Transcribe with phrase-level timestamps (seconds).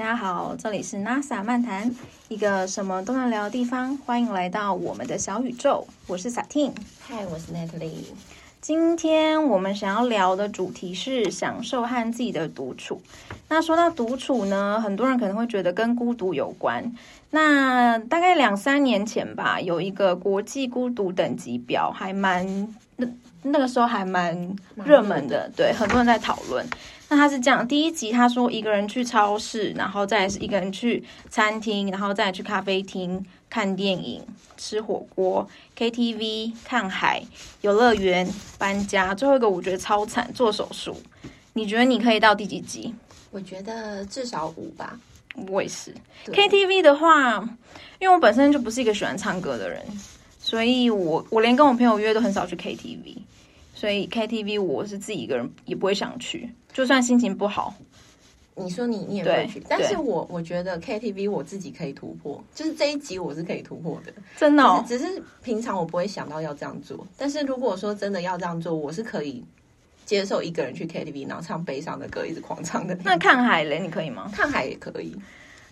[0.00, 1.94] 大家好，这里是 NASA 漫谈，
[2.28, 6.72] 一个什么都能聊的地方，欢迎来到我们的小宇宙，我是 Satin，
[7.06, 8.06] 嗨，我是 Natalie。
[8.62, 13.02] 今天我们想要聊的主题是享受和自己的独处。
[13.50, 16.90] 那说到独处呢，很多人可能会觉得跟孤独有关。
[17.28, 23.06] 那大概两三年前吧，有一个国际孤独等级表，还蛮那
[23.42, 26.66] 那个时候还蛮热门的，对，很多人在讨论。
[27.10, 34.24] 那他是这样，第一集他说一个人去超市，然后再是一个人去餐厅，然后再去咖啡厅看电影、
[34.56, 37.20] 吃火锅、KTV、看海、
[37.62, 40.96] 游乐园、搬家，最后一个我觉得超惨，做手术。
[41.52, 42.94] 你觉得你可以到第几集？
[43.32, 44.96] 我觉得至少五吧。
[45.48, 45.92] 我也是。
[46.26, 47.40] KTV 的话，
[47.98, 49.84] 因为我本身就不是一个喜欢唱歌的人，
[50.38, 53.16] 所以我我连跟我朋友约都很少去 KTV。
[53.80, 57.74] 所以 KTV 我是自己一个人也不会想去，就算心情不好。
[58.54, 64.84] 你说你你也会去，但是我我觉得 KTV 我自己可以突破，就是这一集我是可以突破的，真的。
[64.86, 69.42] 只是平常我不会想到要这样做，但是如果说真的要这样做，我是可以
[70.04, 72.94] 接受一个人去 KTV，然后唱悲伤的歌，一直狂唱的。
[73.02, 74.30] 那看海嘞，你可以吗？
[74.30, 75.16] 看海也可以，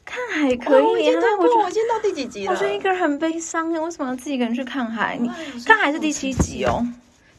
[0.07, 0.83] 看海可以。
[0.83, 2.53] 我已经突破，我今天到第几集了？
[2.53, 5.19] 我觉得一个人很悲伤，为什么要自己一个人去看海？
[5.21, 5.29] 你
[5.67, 6.83] 看海是第七集哦。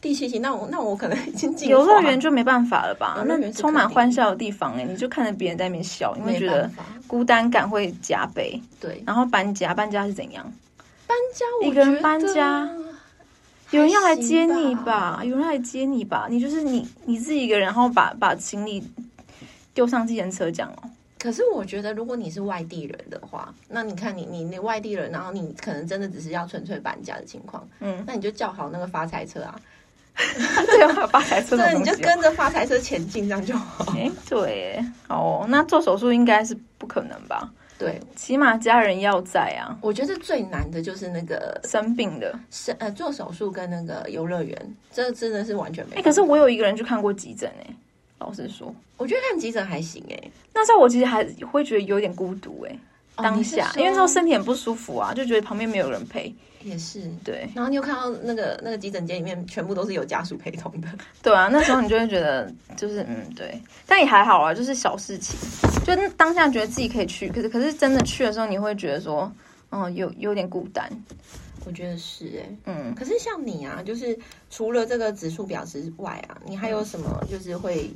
[0.00, 3.22] 第七集，那我那我可能已经进游乐园就没办法了吧？
[3.26, 6.70] 那充满欢笑的地方哎，你就看着别人在那边笑，因为觉得
[7.06, 8.58] 孤单感会加倍。
[8.80, 10.50] 对，然后搬家，搬家是怎样？
[11.06, 12.66] 搬家我，一个人搬家，
[13.72, 15.20] 有人要来接你吧？
[15.22, 16.26] 有人来接你吧？
[16.30, 18.82] 你就是你你自己一个人，然后把把行李
[19.74, 20.88] 丢上计程车这样哦。
[21.18, 29.60] 可是我觉得，如果你是外地人的话，那你看你你你外地人，然后你可能真的只是要纯粹搬家的情况，嗯，那你就叫好那个发财车啊。
[30.66, 33.84] 对啊，发财车对，你就跟着发财车前进，这样就好。
[33.96, 37.50] 哎，对，哦，那做手术应该是不可能吧？
[37.78, 39.74] 对，起码家人要在啊。
[39.80, 45.96] 我觉得最难的就是那个生病的，生呃做手术跟那个游乐园，这真的是完全没。
[45.96, 47.74] 哎，可是我有一个人去看过急诊，哎，
[48.18, 52.78] 老实说，我觉得看急诊还行，哎，那时候我其实还会觉得有点孤独，哎，
[53.22, 56.34] 当下，因为那时候身体很不舒服啊，就觉得旁边没有人陪。
[56.62, 57.10] 也是。
[57.24, 60.88] 对，然后你又看到那个那个急诊间里面全部都是有家属陪同的，
[61.22, 65.38] 对啊，那时候你就会觉得就是嗯对，但也还好啊，就是小事情，
[65.86, 69.32] 就当下觉得自己可以去，可是可是真的去的时候，你会觉得说，
[69.70, 70.86] 嗯，有有点孤单，
[71.64, 74.18] 我觉得是哎，嗯，可是像你啊，就是
[74.50, 77.90] 除了这个指数表之外啊，你还有什么就是会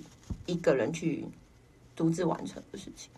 [0.46, 1.22] 一个人去
[1.94, 3.10] 独自完成的事情？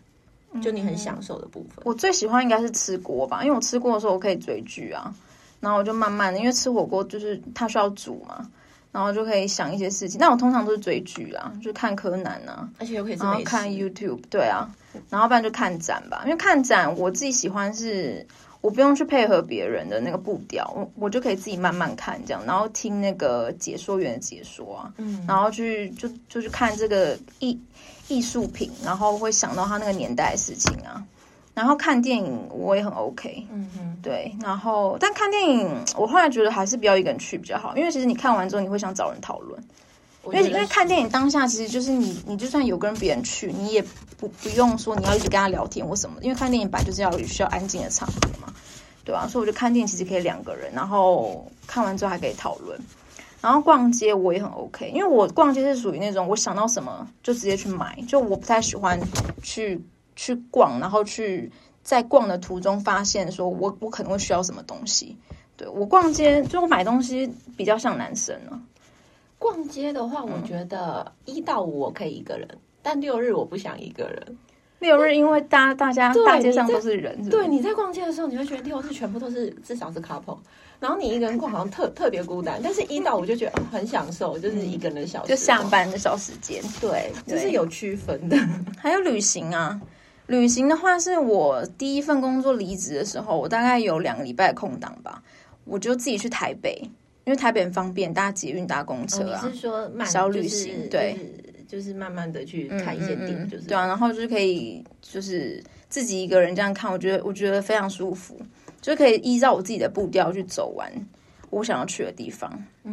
[0.61, 5.15] 就你很享受的部分，我最喜欢应该是吃锅吧，因为我吃锅的时候我可以追剧啊。
[5.59, 8.47] 然后我就慢慢的，因为吃火锅就是它需要煮嘛，
[8.93, 10.21] 然后就可以想一些事情。
[10.21, 14.69] 但我通常都是追剧啊，就看柯南啊，而且又可以然后看 YouTube，对啊，
[15.09, 16.23] 然后不然就看展吧。
[16.27, 18.25] 因为看展我自己喜欢是，
[18.61, 27.59] 我不用去配合别人的那个步调，我我就可以自己慢慢看这样，然后听那个解说员的解说啊，嗯，然后去就就去看这个艺
[28.09, 31.03] 艺术品，然后会想到他那个年代的事情啊。
[31.55, 34.31] 然后看电影我也很 OK，嗯哼，对。
[34.43, 39.59] 然后但看电影，我后来觉得还是不要一个人去比较好，因为其实你看完之后你会想找人讨论，
[40.27, 43.83] 因为因为看电影当下其实就是你你就算有跟别人去，你也
[44.19, 48.53] 不不用说你要一直跟他聊天或什么，因为看电影本来就是要需要安静的场合嘛，
[49.03, 49.27] 对吧？
[49.27, 52.79] 所以我觉得看电影其实可以两个人，然后看完之后还可以讨论。
[53.47, 58.99] 然后逛街我也很 OK，因为我逛街是属于那种我想到什么就直接去买，就我不太喜欢
[59.43, 59.81] 去。
[60.19, 61.53] 去逛，然后去
[61.83, 65.15] 在逛的途中发现，说我我可能会需要什么东西。
[65.59, 68.59] 对我逛街，就我买东西比较像男生呢。
[69.39, 72.49] 逛街的话，我觉得一到五我可以一个人，
[72.83, 74.39] 但六日我不想一个人。
[74.79, 80.39] 六日因为大大家大街上都是人，对，你在逛街的时候，你会觉得六日全部都是至少是 couple，
[80.81, 82.61] 然后你一个人逛好像特特别孤单。
[82.63, 88.37] 但是一到五就觉得很享受，就是一个人的小就下班的小时间，对，就是有区分的。
[88.79, 89.81] 还有旅行啊。
[90.27, 95.23] 旅行的话，是我第一份工作离职的时候，我大概有两个礼拜的空档吧，
[95.65, 96.77] 我就自己去台北，
[97.25, 99.41] 因为台北很方便，搭捷运、搭公车啊。
[99.45, 100.89] 你是说小旅行？
[100.91, 101.46] 对，就是
[101.95, 108.41] 慢慢的去看一些电影，就是对啊，然后就是可以就是自己一个人这样看，我觉得我觉得非常舒服，
[108.81, 110.91] 就可以依照我自己的步调去走完
[111.51, 112.51] 我想要去的地方。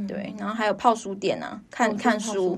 [0.07, 2.57] 对，然后还有泡书店啊，看看书，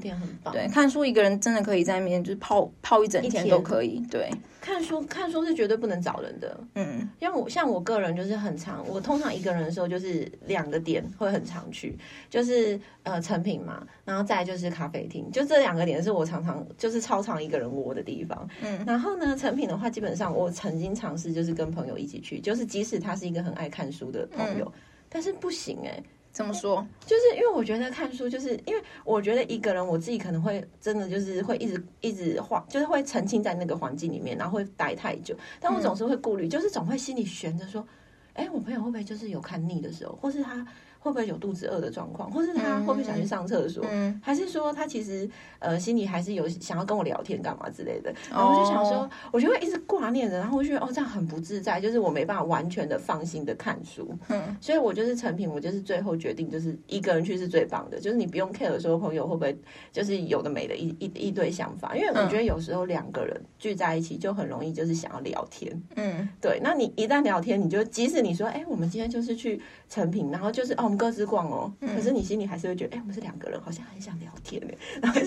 [0.54, 4.00] 对，看书一个人真的可以在那边就是泡泡一整天都可以。
[4.10, 4.32] 对，
[4.62, 6.58] 看书看书是绝对不能找人的。
[6.76, 11.98] 嗯，像我像我个人就是很常，我通常一个人的时候就是两个点会很常去，
[12.30, 18.48] 就是呃成品嘛，然后再就是咖啡厅，就这两个点是我常常就是超常一个人窝的地方。
[18.64, 24.72] 嗯，然后呢，成品的话，基本上我曾经尝试就是跟朋友一起去，就是即使他是一个很爱看书的朋友，
[25.16, 26.04] 但是不行哎。
[26.34, 26.86] 怎么说？
[27.06, 35.34] 就是因为我觉得看书，就是因为我觉得一个人，我自己可能会真的就是会一直一直画，就是会沉浸在那个环境里面，然后会待太久。
[35.62, 37.88] 但我总是会顾虑，就是总会心里悬着说，
[38.34, 40.68] 哎，我朋友会不会就是有看腻的时候，或是他。
[41.06, 45.30] 会不会有肚子饿的状况，或是他会不会想去上厕所，嗯还是说他其实
[45.60, 48.12] 呃心里还是有想要跟我聊天干嘛之类的？
[48.32, 54.18] 然后我就想说，我就会一直挂念着，然后我觉得哦这样很不自在，就是我没办法完全的放心的看书。
[54.30, 59.56] 嗯，所以我就是成品，我就是最后决定就是一个人去是最棒的，就是你不用 care 说朋友会不会
[59.92, 65.72] 就是有的没的一一一堆想法，因为我觉得有时候两个人聚在一起就很容易就是想要聊天。
[65.98, 70.95] 嗯，对，那你一旦聊天，你就即使你说哎我们今天就是去成品，然后就是哦。
[70.96, 74.74] 各自逛哦，可是你心里还是会觉得，哎，我们是两个人，好像很想聊天呢。
[75.02, 75.22] 然后，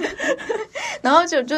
[1.02, 1.56] 然后就就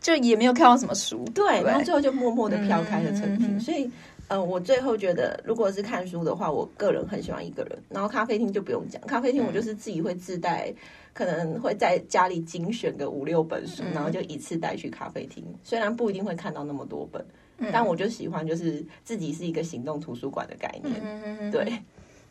[0.00, 3.58] 就也没有看到什么书，对，然后最后就默默的飘开了成品。
[3.60, 3.90] 所以，
[4.28, 7.78] 呃，我最后觉得，如果是看书的话，我个人很喜欢一个人。
[7.88, 10.72] 然后咖啡厅就不用讲，咖啡厅我就是自己会自带，
[11.12, 15.44] 可能会在家里精选个五六本书，然后就一次带去咖啡厅。
[15.62, 17.24] 虽然不一定会看到那么多本，
[17.72, 21.72] 但我就喜欢就是自己是一个行动图书馆的概念，对。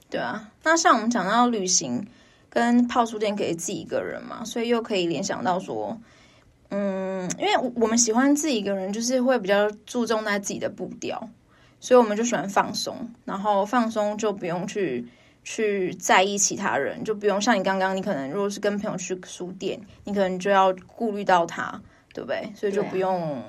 [0.10, 2.06] 对啊，那像我们讲到旅行
[2.50, 5.96] 跟泡书店，可以自己一个人嘛，所以又可以联想到说，
[6.70, 11.30] 嗯，因为我们喜欢自己一个人，就是会比较注重在自己的步调，
[11.80, 15.08] 所以我们就喜欢放松，然后放松就不用去
[15.44, 21.80] 去在意其他人，就不用像你刚刚，你可能如果是跟朋友去书店，你可能就要顾虑到他，
[22.16, 22.52] 对不对？
[22.56, 23.44] 所以就不用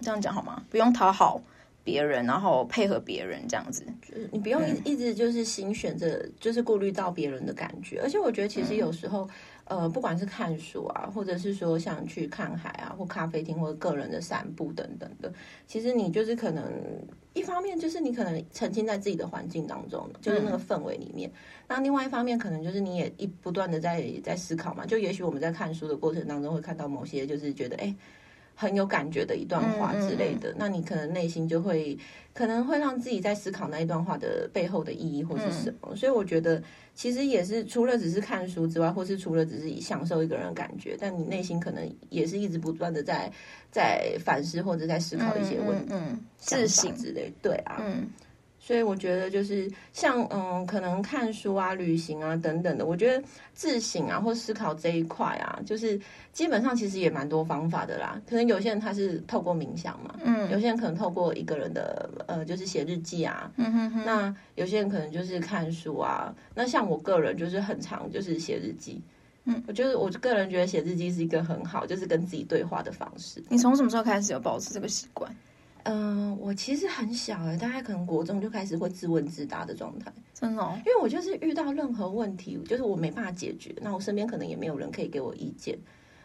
[0.00, 0.62] 这样讲好吗？
[0.70, 1.38] 不用讨好。
[1.88, 7.98] 别人，然后配合别人这样子，就是你不用一一直就是心选着，就是顾虑到别人的感觉。
[8.02, 9.26] 而且我觉得，其实有时候，
[9.64, 15.32] 呃，不管是看书啊，或者是说像去看海啊，或咖啡厅，或者个人的散步等等的，
[15.66, 16.70] 其实你就是可能
[17.32, 21.30] 一方面就是你可能沉浸在自己的环境当中，就是那个氛围里面。
[21.66, 24.84] 那另外一方面，可能就是你也一不断的在在思考嘛。
[24.84, 27.94] 就也许我们在看书的过程当中，会看到某些就是觉得，哎。
[28.60, 31.96] 很有感觉的一段话之类的，那你可能内心就会
[32.34, 35.94] 可能会让自己在思考那一段话的背后的意义或是什么。
[35.94, 36.60] 所以我觉得
[36.92, 43.30] 其实也是除了只是看书之外，或是除了只是享受一个人的感觉，但你内心可能也是一直不断的在
[43.70, 45.94] 在反思或者在思考一些问题、
[46.36, 47.32] 自省之类。
[47.40, 47.80] 对啊。
[48.68, 53.24] 所以我觉得就是像嗯，可能看书啊、旅行啊等等的，我觉得
[53.54, 55.98] 自省啊或思考这一块啊，就是
[56.34, 58.20] 基本上其实也蛮多方法的啦。
[58.28, 64.04] 可能有些人他是透过冥想嘛，嗯，有些人可能透过一个人的呃，就是写日记啊，嗯哼哼。
[64.04, 66.34] 那有些人可能就是看书啊。
[66.54, 69.00] 那像我个人就是很常就是写日记，
[69.46, 73.42] 嗯，我觉得我个人觉得写日记是一个很好，就是跟自己对话的方式。
[73.48, 75.34] 你从什么时候开始有保持这个习惯？
[75.90, 85.78] 嗯，我其实很小哎，大概可能国中就开始会自问自答的状态，真的，因为我就是遇到任何问题，就是我没办法解决，那我身边可能也没有人可以给我意见，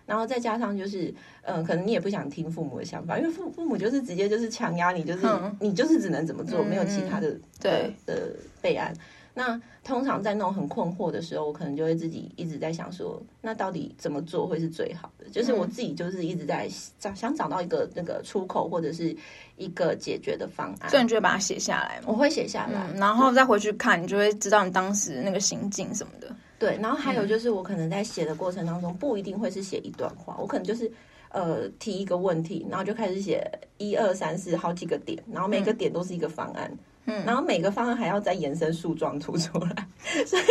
[0.05, 1.13] 然后再加上就是，
[1.43, 5.25] 嗯，可能你也不想听父母的想法，因为父父母就是直接就是强压你，就是
[5.61, 8.93] 你就是只能怎么做，没有其他的对的备案。
[9.33, 15.27] 那通常在那种很困惑的时候，我可能就会自己一直在想说，那到底怎么做会是最好的？
[15.31, 19.15] 就是我自己就是一直在找，想找到一个那个出口，或者是
[19.57, 20.89] 一个解决的方案。
[20.89, 26.33] 所以你就会把它写下来我会写下来，然后再回去看，你就会知道你当时那个心境什么的。
[26.59, 30.89] 对，然后还有就是我可能在写的过程当中，不一定会是写一段话，我可能就是
[31.29, 33.45] 呃提一个问题，然后就开始写
[33.79, 36.71] 一二三四好几个点，然后每个点都是一个方案。
[36.71, 39.87] 嗯，然后每个方案还要再延伸树状图出来，
[40.25, 40.43] 所以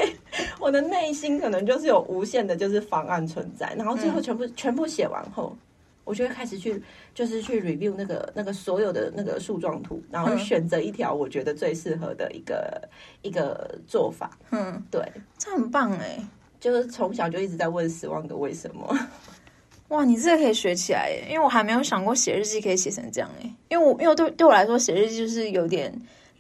[0.60, 3.74] 我的内心可能就是有无限的，就是方案存在。
[3.76, 5.56] 然后最后全部全部写完后，
[6.04, 6.80] 我就会开始去，
[7.14, 12.86] 就是去 review 那个那个所有的那个树状图，然后选择一条我觉得最适合的一个
[13.22, 14.38] 一个做法。
[14.50, 15.00] 嗯，对，
[15.38, 16.18] 这很棒哎，
[16.60, 18.94] 就是从小就一直在问十万个为什么。
[19.88, 25.90] 哇，你这个可以学起来耶，因为我还没有想过写日记可以写成这样哎，因为我因为对对我来说写日记就是有点。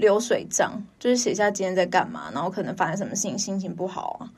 [0.02, 4.28] 流水账就是写下今天在干嘛，然后可能发生什么事情，心情不好啊，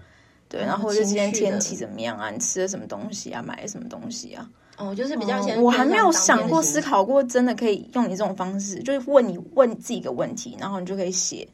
[0.47, 4.47] 对，然后或者今天天气怎么样啊，你吃了什么东西啊，买了什么东西啊？
[4.76, 11.49] 哦，就是比较我还没有想过思考过，真的可以用你这种方式，就是问你问自己一个问题，然后你就可以写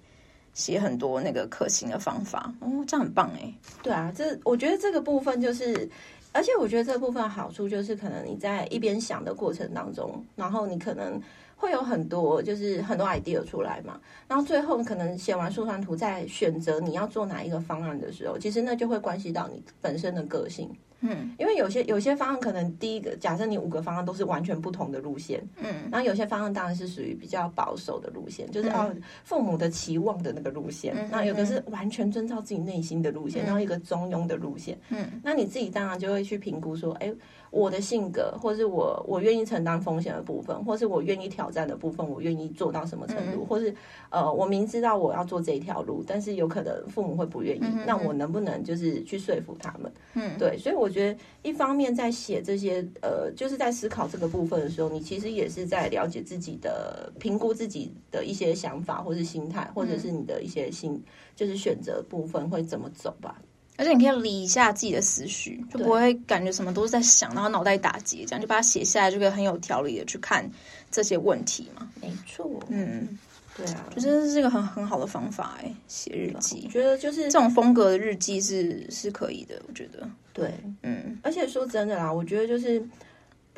[0.55, 2.53] 写很多那个可行的方法。
[2.61, 3.55] 哦，这样很棒哎。
[3.81, 5.89] 对啊，这我觉得这个部分就是，
[6.33, 11.21] 而且我觉得这部分好处就是，可能你在一边想的过程当中，然后你可能。
[11.61, 20.71] 会有很多，就是很多 idea 出来嘛，然后最后可能写完树状图，再选择你要做哪一个方案的时候，其实那就会关系到你本身的个性。
[21.03, 28.91] 嗯，因为有些有些方案可能第一个，假设你五个方案都是完全不同的路线，嗯，然后有些方案当然是属于比较保守的路线，就是哦
[29.25, 37.13] 父母的期望的那个路线，那有的是完全遵照自己内心的路线，然后一个中庸的路线，嗯，那你自己当然就会去评估说，哎。
[37.51, 43.75] 我的性格，或是我我愿意承担风险的部分，或是我愿意挑战的部分，我愿意做到什么程度，或是
[44.09, 49.93] 呃，我明知道我要做这一条路，但是有可能父母会不愿意，那我能不能就是去说服他们？
[50.15, 61.03] 嗯，对，所以我觉得一方面在写这些呃，就是在思考这个部分的时候，你其实也是在了解自己的评估自己的一些想法，或是心态，或者是你的一些心，
[61.35, 63.43] 就是选择部分会怎么走吧。
[63.77, 70.49] 而且你可以理一下自己的思绪，就不会感觉什么都是在想，然后脑袋打结，这样就把它写下来，就可以很有条理的去看
[70.91, 71.89] 这些问题嘛。
[72.01, 73.19] 没错，嗯，
[73.57, 80.09] 对啊，就真的是一个很很好的方法哎，写日记，我觉得就是这种风格的日记是是可以的，我觉得。
[80.33, 82.83] 对，嗯，而且说真的啦，我觉得就是。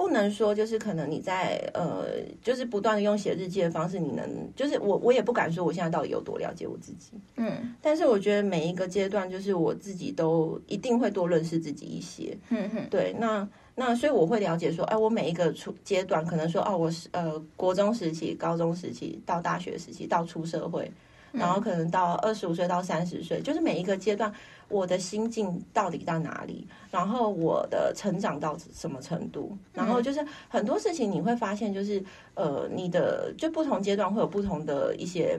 [0.02, 2.06] 不能说就是可能你在呃，
[2.42, 20.90] 就是不断的用写日记的方式，你能就是我我也不敢说我现在到底有多了解我自己，嗯，但是我觉得每一个阶段，就是我自己都一定会多认识自己一些，嗯哼，对，那那所以我会了解说，哎，我每一个初阶段，可能说哦，我是呃国中时期、高中时期到大学时期到出社会，
[21.30, 24.32] 然后可能到二十五岁到三十岁，就是每一个阶段。
[24.73, 26.67] 我的心境到底在哪里？
[26.91, 29.57] 然后我的成长到什么程度？
[29.73, 32.02] 然后就是很多事情你会发现，就是
[32.35, 35.38] 呃，你的就不同阶段会有不同的一些。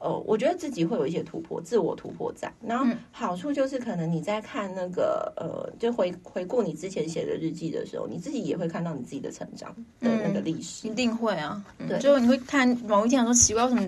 [0.00, 2.50] 呃，我觉得自己会有一些突破，自我突破在。
[2.66, 10.88] 然后好处就是，可能你在看那个呃，就回回顾你之前写的日记的时候，你自己也会看到你自己的成长的那个历史。
[10.88, 13.86] 一定会啊，对，就你会看某一天说奇怪，为什么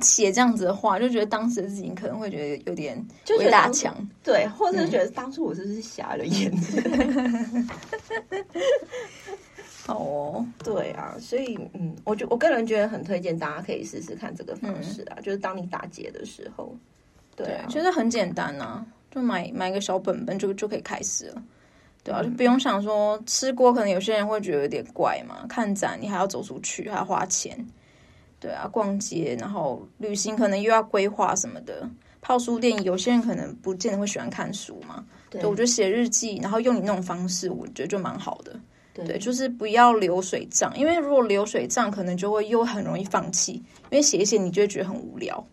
[0.00, 6.52] 写这样子的话，就觉得当时的自己可能会觉得有点就大强，对，或者是觉得当初我是不是瞎了眼？
[9.88, 16.74] 哦，对啊，所以嗯，我觉我个人觉得很推荐大家可以试试看这个方式啊，就是当你打结的时候，
[17.34, 21.42] 对啊，其实很简单呐，就买买个小本本就就可以开始了，
[22.04, 27.66] 对啊，就不用想说吃锅，可能有些人会觉得有点怪嘛，看展你还要走出去，还要花钱，
[28.38, 31.88] 对啊，逛街，然后旅行可能又要规划什么的，
[32.20, 38.54] 泡书店，有些人可能不见得会喜欢看书嘛，对，我觉得写日记，然后用你那种方式，我觉得就蛮好的。
[38.94, 43.54] 对，就是不要流水账，因为如果流水账，可能就会又很容易放弃，
[43.90, 45.44] 因为写一写你就会觉得很无聊，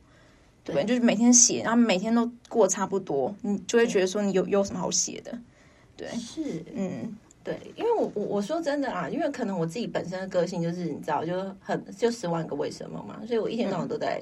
[0.63, 5.37] 对，就是每天写，然后每天都过差不多，你就会觉得说你有有什么好写的？
[5.95, 14.21] 对，是，嗯，对，因为我我我说真的啊，因为可能我自己本身的个性就是你知道，就很就十万个为什么嘛，所以我一天到晚都在。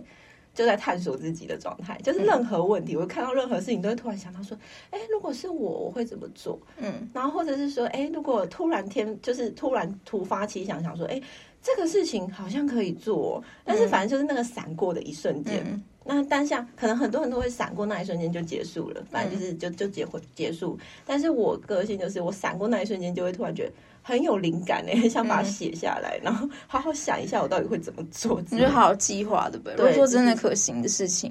[0.58, 4.58] 就在探索自己的状态，就是任何问题，我看到任何事情都会突然想到说，
[4.90, 6.60] 哎，如果是我，我会怎么做？
[6.78, 11.22] 嗯，然后或者是说，哎，如果突然天就是突然突发奇想，想说，哎，
[11.62, 15.64] 这个事情好像可以做，但是反正就是那个闪过的一瞬间，
[16.04, 20.76] 那当下可能很多人都会闪过那一瞬间就结束了，反正就是就就结婚结束。
[21.06, 23.72] 但是我个性就是，我闪过那一瞬间就会突然觉得。
[24.08, 28.42] 很有灵感呢，很想把它写下来，然后好好想一下我到底会怎么做。
[28.50, 29.76] 你就好好计划，对不对？
[29.76, 31.30] 如果说真的可行的事情，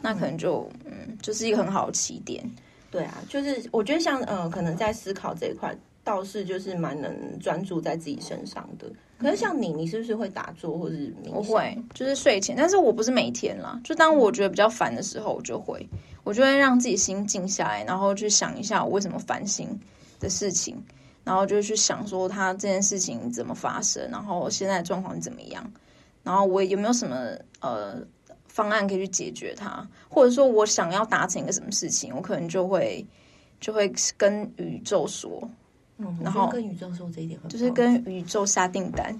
[0.00, 2.48] 那可能就嗯，就是一个很好的起点。
[2.92, 8.86] 对啊，就是我觉得像呃，可能在思考这一块，倒是就是蛮能专注在自己身上的。
[9.18, 13.80] 可是像你，你是不是会打坐或者我会，就是睡前，但是我不是每天啦。
[13.82, 15.84] 就当我觉得比较烦的时候，我就会，
[16.22, 19.68] 我就会让自己心静下来，然后去想一下我为什么烦心
[20.20, 20.80] 的事情。
[21.24, 25.72] 然后就去想说他这件事情怎么发生，然后现在状况怎么样，
[26.24, 27.16] 然后我有没有什么
[27.60, 28.00] 呃
[28.48, 33.06] 方案可以去解决它，或者说我想要达成一个什么事情，我可能就会
[33.60, 35.48] 就会跟宇宙说，
[35.98, 39.14] 嗯，然后跟宇宙说这一点，就是跟宇宙下订单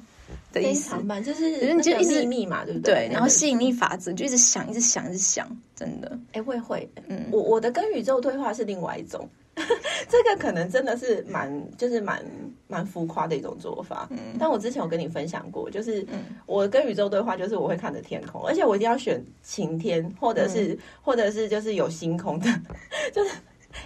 [0.53, 3.07] 的意思，就是你就一直密码对不对？
[3.07, 9.29] 对，然后吸引力法则就一直想，一直想，一直想，真的，哎，会会，嗯，我我的跟宇宙对话是另外一种。
[10.09, 12.25] 这个可能真的是蛮，就是蛮
[12.69, 14.09] 蛮浮夸的一种做法。
[14.11, 16.07] 嗯，但我之前有跟你分享过，就是
[16.47, 22.47] 我跟宇宙对话，就是我会看着天空，而且我一定要选晴天，或者是或者是就是有星空的，
[23.13, 23.31] 就是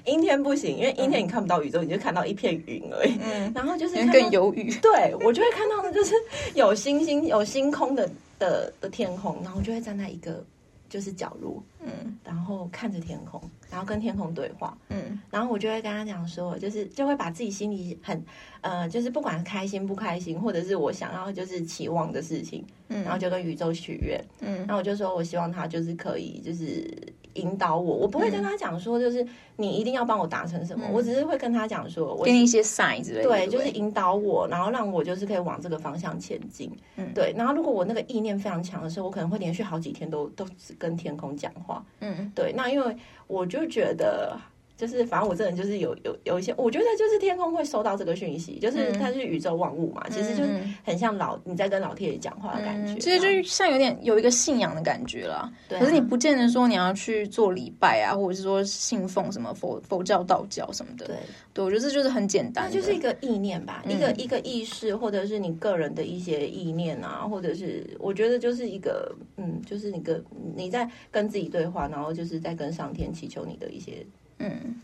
[0.04, 3.18] 阴天不行，因为阴天你看不到宇宙，你就看到一片云而已。
[3.22, 4.72] 嗯，然后就是更忧郁。
[4.76, 6.14] 对我就会看到的就是
[6.54, 8.08] 有星星、有星空的
[8.38, 10.44] 的的天空，然后就会站在一个
[10.88, 13.40] 就是角落，嗯，然后看着天空，
[13.70, 18.22] 然后跟天空对话，嗯，然后我就会跟他讲说，就是就会把自己心里很
[18.60, 26.90] 呃，就是不管开心不开心，或者是我想要就是期望的事情，嗯，然后就跟宇宙许愿，嗯，然后我就说我希望他就是可以就是。
[27.36, 29.22] 引导我，我不会跟他讲说，就是
[29.56, 37.34] 你一定要帮我达成什么，我只是会跟他讲说我，给你一些 sign 之类的，对，就是引导我，然后让我就是可以往这个方向前进，嗯，对。
[37.36, 42.52] 然后如果我那个意念非常强的时候，我可能会连续好几天都都只跟天空讲话，嗯，对。
[42.52, 44.38] 那因为我就觉得。
[44.76, 55.50] 就是反正我这人就是有有有一些，我觉得就是天空会收到这个讯息，就是它是宇宙万物嘛，其实就是很像老你在跟老天爷讲话的感觉，其实就像有点有一个信仰的感觉了。
[55.70, 61.06] 可是你不见得说你要去做礼拜啊，或者是说信奉什么佛佛教、道教什么的。
[61.06, 61.16] 对，
[61.54, 70.22] 对我觉得这就是很简单，就是一个意念吧，一个一个意识，或者是你个人的一些意念啊，或者是我觉得就是一个嗯，就是你跟
[70.54, 74.06] 你在跟自己对话，然后就是在跟上天祈求你的一些。
[74.38, 74.80] 嗯，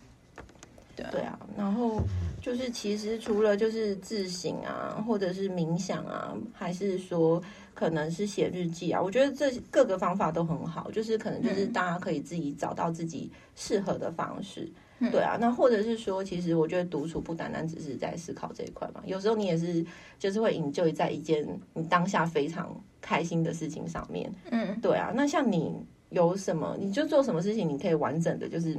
[0.97, 2.03] 对对啊，然后
[2.41, 7.43] 就是其实除了就是自省啊，或者是冥想啊，还是说
[7.75, 14.71] 可能是写日记啊，我觉得这各个方法都很好，就是可能就是大家可以自己找到自己适合的方式。
[15.11, 19.85] 对啊，那或者是说，其实我觉得独处不单单只是在思考这一块嘛，有时候你也是
[20.17, 21.45] 就是会引咎在一件
[21.75, 24.33] 你当下非常开心的事情上面。
[24.51, 25.75] 嗯，对啊，那像你
[26.11, 28.79] 有什么，你就做什么事情，你可以完整的，就是。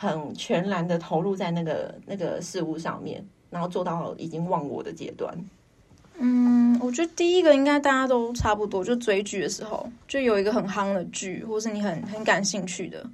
[0.00, 5.36] 很全然的投入在那个那个事物上面，然后做到已经忘我的阶段。
[6.20, 13.04] 嗯，我觉得第一个应该大家都差不多，就追剧的时候，就有一个很夯的剧，或是你很很感兴趣的，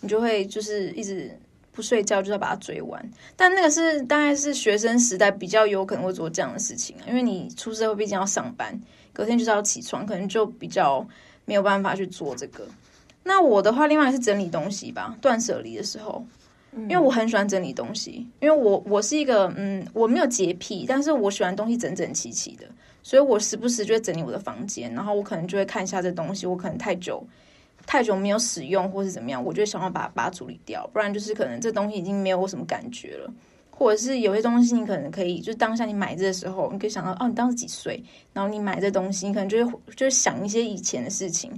[0.00, 1.30] 你就会就是一直
[1.72, 3.10] 不睡觉，就要把它追完。
[3.36, 8.80] 但那个是大概是学生时代比较有可能会做这样的事情啊，因为你出社会毕竟要上班，
[9.12, 11.06] 隔天就是要起床，可能就比较
[11.44, 12.66] 没有办法去做这个。
[13.22, 16.24] 那我的话，另外是整理东西吧，断舍离的时候，
[16.72, 22.64] 因为我很喜欢整理东西，因为我我是一个嗯，我没有洁癖，但是我喜欢东西整整齐齐的，
[23.02, 27.22] 所以我时不时就会整理我的房间，然后我可能就会看一下这东西，我可能太久
[27.86, 33.32] 太久没有使用或是怎么样，我就想要把把它处理掉，不然就是可能这东西已经没有什么感觉了，
[33.70, 38.02] 或者是有些东西你可能可以，就当下你买这的时候，你可以想到哦，你当时几岁，
[38.32, 41.50] 然后你买这东西，你可能就会就是想一些以前的事情。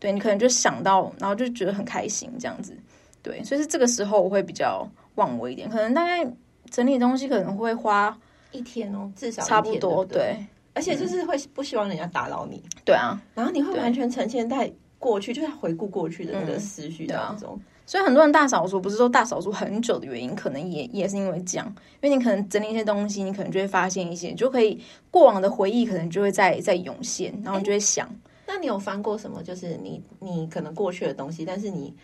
[0.00, 2.74] 对你可能就想到，然后就觉得很开心这样子，
[3.22, 6.26] 对，所以是这个时候我会比较忘我一点，可能大概
[6.70, 8.18] 整理东西可能会花
[8.50, 21.66] 一天哦，至少差不多对，而且就是会不希望人家打扰你，对啊，然后你会完全呈现在过去，就是回顾过去的那个思绪当中，所以很多人大扫除不是说大扫除很久的原因，可能也也是因为这样，
[22.00, 28.08] 因为你可能整理一些东西，你可能就会发现一些，就可以过往的回忆可能就会在在涌现，然后你就会想。
[28.52, 29.44] 那你有翻过什么？
[29.44, 31.94] 就是你你可能过去的东西，但是你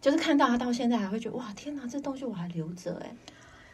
[0.00, 3.12] 就是看到它到现在还会觉得哇天哪，这东西我还留着哎！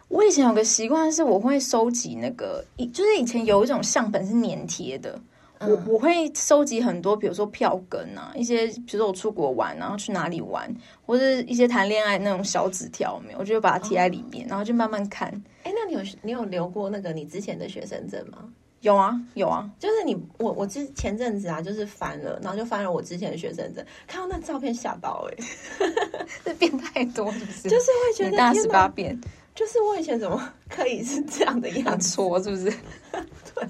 [0.09, 5.21] 我以前有个习惯是，我会收集那个，就是以前有一种相本是粘贴的，
[5.61, 15.29] 我我会收集很多，比如说票根啊，一些比如说我出国玩，然后去哪里玩，或者一些谈恋爱那种小纸条，没有，我就把它贴在里面，然后就慢慢看。
[15.65, 18.51] 哎，那你有你有留过那个你之前的学生证吗？
[18.83, 25.45] 有啊有啊，就是你我我之前阵子啊，就是翻了，然后就翻了我之前的学生证，看到那照片吓到哎，
[26.45, 27.69] 这变太多是不是？
[27.69, 29.19] 就是会觉得大十八变，
[29.55, 32.09] 就是我以前怎么可以是这样的样子？
[32.11, 32.65] 错是不是？
[33.55, 33.65] 对，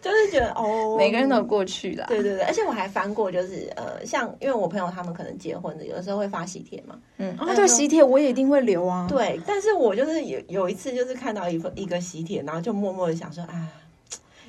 [0.00, 13.68] 就是觉得哦，每个人都有过去的，对对对，而且我还翻过，就是呃，像因为我朋友他们可能结婚的，有的时候会发喜帖嘛，嗯，啊对，喜帖我也一定会留啊，对，但是我就是有有一次就是看到一份一个喜帖，然后就默默的想说啊。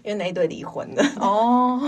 [0.07, 1.81] 因为那一对离婚了哦，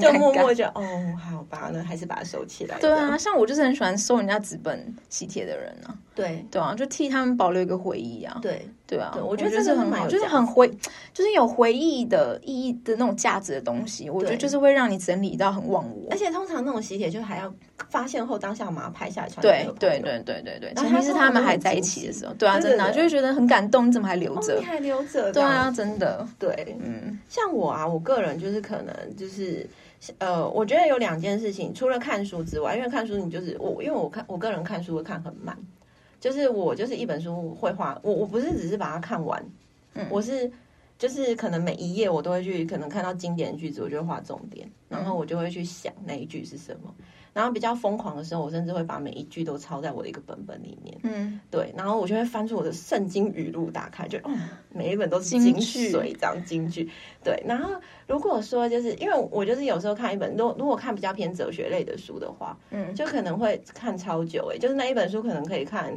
[0.00, 0.82] 就默默就哦，
[1.16, 2.76] 好吧，那还是把它收起来。
[2.80, 5.94] 对啊，像我就是很喜欢收人家纸本喜帖的人啊。
[6.12, 8.36] 对对啊，就替他们保留一个回忆啊。
[8.42, 10.68] 对对啊，我觉得这是很好，就是很回，
[11.12, 14.08] 就是有回忆的意义的那种价值的东西。
[14.08, 16.08] 我觉得就是会让你整理到很忘我。
[16.10, 17.52] 而且通常那种喜帖就还要
[17.90, 19.42] 发现后当下马上拍下来传。
[19.42, 22.32] 对对对对对对，前提是他们还在一起的时候。
[22.34, 23.88] 对啊，真的就会觉得很感动。
[23.88, 24.54] 你怎么还留着？
[24.54, 25.32] 你还留着？
[25.32, 26.24] 对啊，真的。
[26.38, 29.68] 对，嗯，像我啊，我个人就是可能就是
[30.18, 35.56] 呃，我觉得有两件事情，除了看书之外，因为看书你就是我，因为我看我个人看书会看很慢。
[36.20, 39.44] 就是我就是一本书会画，我我不是只是把它看完，
[39.94, 40.50] 嗯，我是
[40.98, 46.94] 就是可能每一页我都会去可能看到经典的句子，我就会画重点，然后我就会去想那一句是什么。
[47.36, 50.98] 然后比较疯狂的时候，我甚至会把每一句都抄在我的一个本本里面。
[51.02, 54.30] 嗯，对，然后我就会翻出我的圣经语录，打开就哦，
[54.70, 56.88] 每一本都是金精句髓，这样金句。
[57.22, 65.92] 对，然后如果说就是因为我就是有时候看一本，如果如果看比较偏哲学类的书的话，嗯就可能会看超久、欸，就是那一本书可能可以看。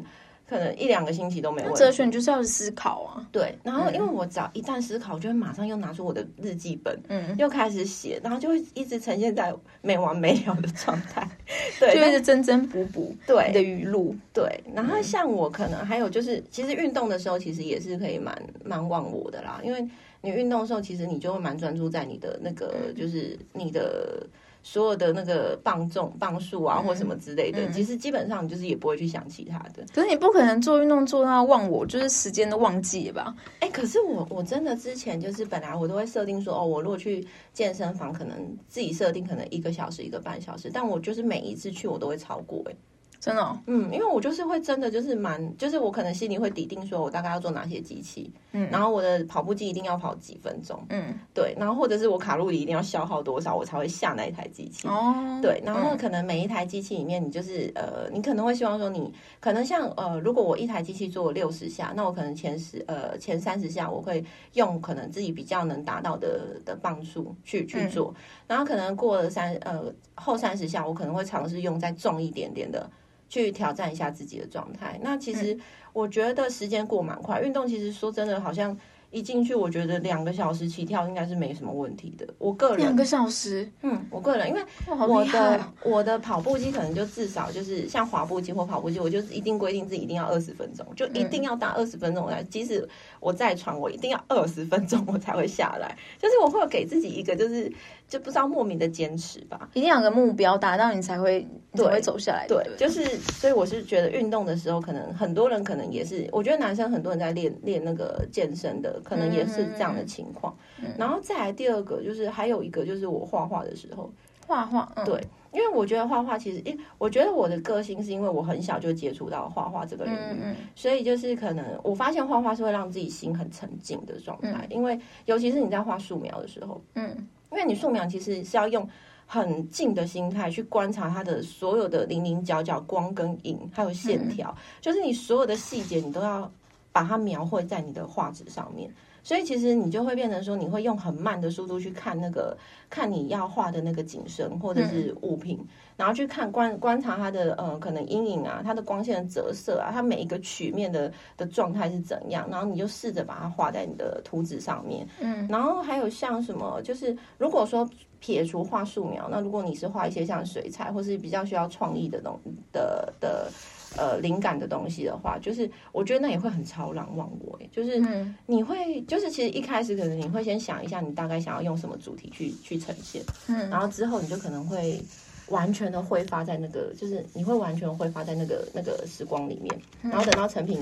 [0.49, 1.77] 可能一两个星期都没问题。
[1.77, 11.27] 哲学你就是要思考啊，对，然后因为我只要一旦思考，我就会马上又拿出我的日记本，嗯，又开始写，然后就会一直呈现在没完没了的状态。
[11.79, 13.51] 对，就一直增增补补对。
[13.53, 19.88] 的语录，对，然后像我可能还有就是，其实运动的时候，其实也是可以蛮蛮忘我的啦，因为
[20.21, 24.25] 你运动的时候，其实你就会蛮专注在你的那个，就是你的
[24.62, 29.86] 所有的那个磅重、磅数啊，或什么之类的，其实基本上你就是也不会去想其他的。
[29.93, 33.36] 可是你不可能做运动做到忘我，就是时间都忘记了吧？
[33.62, 42.76] 哎，可是我我真的之前就是本来我都会设定说，哦，我如果去健身房，可能自己设定可能一个小时、一个半小时，但我就是每一次去我都会超过、哎。
[43.19, 68.15] 真的、哦，嗯，因为我就是会真的就是蛮，就是我可能心里会底定说，我大概要做哪些机器，嗯，然后我的跑步机一定要跑几分钟，嗯，对，然后或者是我卡路里一定要消耗多少，我才会下那一台机器，哦，对，然后可能每一台机器里面，你就是呃，你可能会希望说你，可能像呃，如果我一台机器做六十下，那我可能前十呃前三十下我会用可能自己比较能达到的的磅数去去做，
[68.47, 72.89] 然后可能过了三呃后三十下，我可能会尝试用再重一点点的。
[73.30, 75.00] 去挑战一下自己的状态。
[75.02, 75.58] 那其实
[75.94, 78.78] 我觉得时间过蛮快，运动其实说真的，好像
[79.12, 82.28] 一进去，我觉得两个小时起跳应该是没什么问题的。
[82.38, 92.44] 我个人两个小时，嗯，我个人因为我的哦我的跑步机可能就至少就是像滑步机或跑步机，我就一定规定自己一定要二十分钟，就一定要打二十分钟来。
[92.44, 92.88] 即使
[93.20, 95.98] 我在床，我一定要二十分钟我才会下来。
[96.20, 97.72] 就是我会有给自己一个就是
[98.10, 99.69] 就不知道莫名的坚持吧。
[99.74, 102.48] 一定要有个目标达到，你才会对才会走下来。
[102.48, 110.54] 对就是所以我是觉得运动的时候，可能很多人可能也是，我觉得男生很多人在练练那个健身的，可能也是这样的情况。
[110.98, 114.12] 然后再来第二个，就是还有一个就是我画画的时候，
[114.48, 128.88] 画画，嗯、对，因为我觉得画画其实，因我觉得我的个性是因为我很小就接触到画画这个领域，所以就是可能我发现画画是会让自己心很沉静的状态，因为尤其是你在画素描的时候，嗯因为你素描其实是要用
[129.25, 136.51] 很静的心态去观察它的所有的零零角角、光跟影，还有线条，就是你所有的细节，你都要
[136.91, 138.91] 把它描绘在你的画纸上面。
[139.23, 142.58] 所以其实你就会变成说，你会用很慢的速度去看那个
[142.89, 145.60] 看你要画的那个景深或者是物品，
[145.97, 155.08] 然后去看观观察它的呃可能阴影啊，它的光线的折射啊，它每一个曲面的的状态是怎样，然后你就试着把它画在你的图纸上面。
[155.19, 157.88] 嗯，然后还有像什么，就是如果说
[158.19, 162.38] 撇除画素描，那如果你是画一些像水彩或是比较需要创意的东
[162.71, 163.49] 的的
[163.97, 168.36] 呃灵感的东西的话，就是我觉得那也会很超然忘我、欸，就是嗯。
[168.45, 175.02] 你会就是其实一开始可能你会先想一下你大概想要用什么主题去去呈现，嗯，然后之后你就可能会
[175.47, 180.80] 完全的挥发在那个，就是你会完全挥发在那个那个时光里面，然后等到成品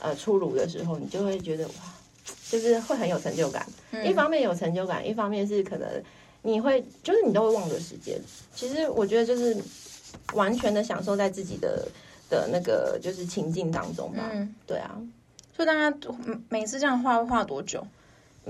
[0.00, 1.74] 呃出炉的时候，你就会觉得哇，
[2.50, 3.66] 就是会很有成就感。
[4.04, 5.88] 一方面有成就感，一方面是可能
[6.42, 8.18] 你会就是你都会忘了时间。
[8.54, 9.56] 其实我觉得就是
[10.34, 11.86] 完全的享受在自己的
[12.28, 14.30] 的那个就是情境当中吧。
[14.32, 15.00] 嗯，对啊，
[15.54, 17.86] 所以大家嗯每次这样画会画多久？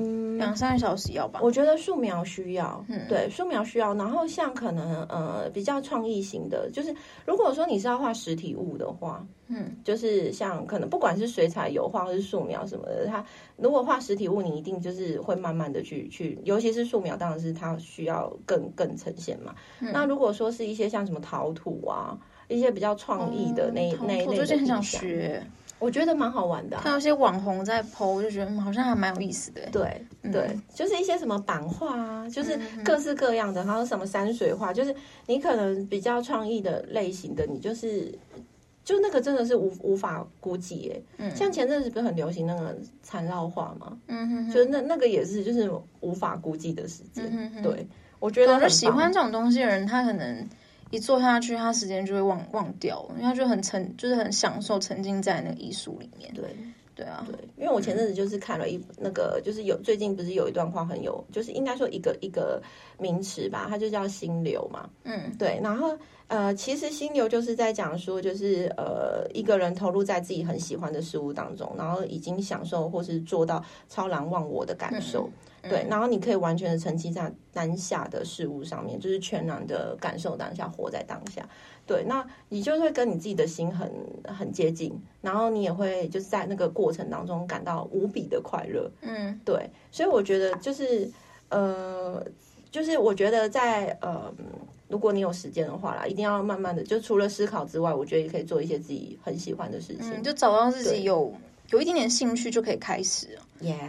[0.00, 1.40] 嗯，两三个小时要吧？
[1.42, 3.92] 我觉得素描需要，嗯对，素描需要。
[3.94, 6.94] 然后像可能呃比较创意型的，就是
[7.26, 13.24] 如果说你是要画实体物的话，嗯，就是像可能不管是水彩、油画或是素描什么的，它
[13.56, 19.52] 如果画实体物，你一定就是会慢慢的去去，尤其是素描，当然是它需要更更呈现嘛。
[19.80, 22.16] 嗯那如果说是一些像什么陶土啊，
[22.48, 25.42] 一些比较创意的那、一类的我最近很想，学，
[25.78, 26.76] 我觉得蛮好玩的。
[26.76, 29.60] 啊、看到一些网红在 PO，我就觉得嗯好像还蛮有意思的。
[29.70, 32.82] 对对，就是一些什么版画啊，就是嗯。
[32.82, 34.94] 各式各样的，还有什么山水画，就是
[35.26, 38.12] 你可能比较创意的类型的，你就是
[38.82, 41.02] 就那个真的是无无法估计耶。
[41.18, 41.36] 嗯。
[41.36, 43.98] 像前阵子不是很流行那个缠绕画吗？
[44.06, 47.24] 嗯哼哼，就是那那个也是就是无法估计的时间。
[47.30, 47.86] 嗯对，
[48.18, 50.48] 我觉得喜欢这种东西的人，他可能
[50.90, 56.32] 一坐下去，他时间就会忘忘掉，因为他就很沉，就是很享受沉浸在那个艺术里面。
[56.34, 56.44] 对。
[56.94, 62.60] 对啊，对，因为我前阵子就是看了一那个，就是有最近不是有一段话很有，就是应该说一个一个
[62.98, 64.90] 名词吧，它就叫心流嘛。
[65.04, 65.96] 嗯对，然后
[66.26, 75.30] 呃，其实心流就是在讲说，就是呃，一个人投入在自己很喜欢的事物当中，然后已经享受或是做到超然忘我的感受。
[75.68, 81.48] 对，然后你可以完全的沉浸在当下的事物上面，就是全然的感受当下，活在当下。
[81.86, 83.90] 对，那你就会跟你自己的心很
[84.26, 88.90] 很接近，然后你也会就是在那个过程当中感到无比的快乐。
[89.00, 91.10] 嗯，对，所以我觉得就是
[91.48, 92.22] 呃，
[92.70, 94.30] 就是我觉得在呃，
[94.86, 101.32] 如果你有时间的话啦，一定要慢慢的，就除了思考之外，我觉得也可以做一些自己很喜欢的事情，就找到自己有
[101.70, 103.38] 有一点点兴趣就可以开始，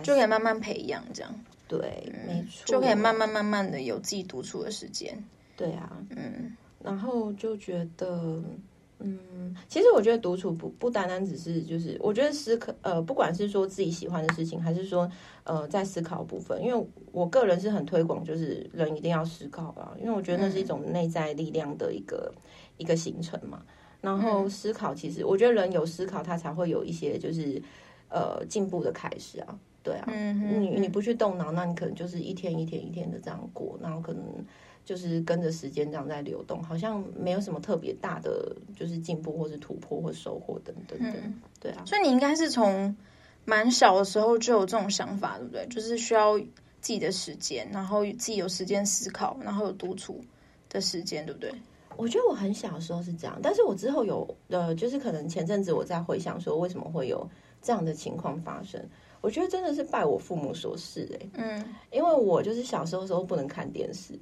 [0.04, 1.36] 就可以慢慢培养这样。
[1.70, 5.24] 对，没错，就可以慢慢慢慢的有自己独处的时间。
[5.56, 6.58] 对啊，嗯。
[6.82, 8.42] 然后就觉得，
[9.00, 15.12] 嗯，其实我觉得独处不不单单只是就是，我觉得思考，呃，不管是说自己喜欢的事情，还是说，
[15.44, 22.34] 呃，在思考部分，因为我个人是很推广，就是人一定要思考啊，因为我觉得那是一种内在力量的一个
[22.78, 23.62] 一个形成嘛。
[24.00, 27.62] 然后思考，其实我觉得人有思考，他才会有一些就是
[28.08, 29.60] 呃进步的开始啊。
[29.84, 34.24] 对啊，你你不去动脑，那你可能就是一天一天一天的这样过，然后可能。
[34.86, 41.84] 就是跟着时间这样在流动，好像没有什么特别大的就是进步或是突破或收获等等等，对啊。
[41.86, 42.96] 所以你应该是从
[43.46, 45.68] 蛮小的时候就有这种想法，对不对？
[45.68, 46.48] 就是需要自
[46.82, 50.22] 己的时间，然后自己有时间思考，然后有独处
[50.70, 51.54] 的时间，对不对？
[51.96, 57.30] 我觉得我很小的时候是这样，但是我之后有呃，就是可能前阵子我在回想说为什么会有
[57.62, 58.84] 这样的情况发生，
[59.22, 64.18] 我觉得真的是拜我父母所赐哎，嗯，因为我就是小时候时候不能看电视。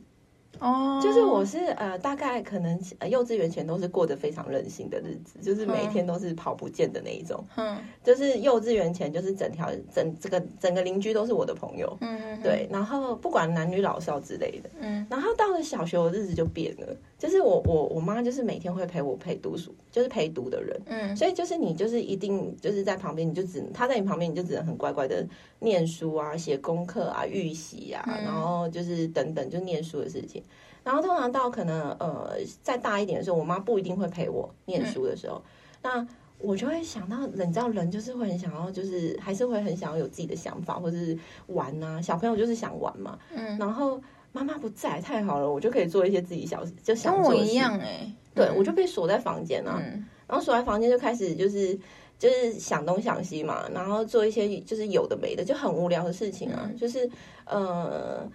[0.60, 7.46] 哦，就是我是呃，大概可能幼稚园前都是过得非常任性的日子，就是每一天都是跑不见的那一种。
[7.58, 11.96] 嗯，就是幼稚园前就是整条整这个整个邻居都是我的朋友。
[12.02, 14.70] 嗯，对，然后不管男女老少之类的。
[14.80, 16.88] 嗯，然后到了小学，我日子就变了。
[17.20, 20.80] 就是我我我妈就是每天会陪我陪读书，就是陪读的人。
[20.86, 25.26] 嗯，所以就是你就是一定就是在旁边，你就只能他在你旁边，你就只能很乖乖的
[25.58, 30.44] 念书啊、写功课啊、预习啊，然后就是等等就念书的事情。
[30.84, 35.42] 然后通常到可能呃再大一点的时候，我妈不一定会陪我念书的时候，
[35.82, 36.08] 那
[36.38, 42.00] 我就会想到，你知道人就是会很想要，就是还是会很想要有自己的想法或者是玩啊。
[42.00, 43.18] 小朋友就是想玩嘛。
[43.34, 44.00] 嗯，然后。
[44.38, 49.82] 妈妈不在，太好了，我就可以做一些自己小就想跟我一样哎，对我就被锁在房间了，
[50.28, 51.78] 然后锁在房间就开始就是
[52.20, 57.10] 就是想东想西嘛，然后做一些就是有的没的就很无聊的事情啊，就是
[57.46, 58.30] 呃，